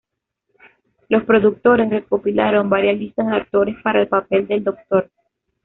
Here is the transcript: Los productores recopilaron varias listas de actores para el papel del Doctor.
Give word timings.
Los 1.09 1.25
productores 1.25 1.91
recopilaron 1.91 2.71
varias 2.71 2.97
listas 2.97 3.27
de 3.27 3.35
actores 3.35 3.75
para 3.83 4.01
el 4.01 4.07
papel 4.07 4.47
del 4.47 4.63
Doctor. 4.63 5.11